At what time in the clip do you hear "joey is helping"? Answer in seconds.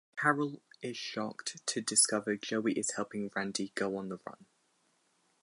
2.35-3.29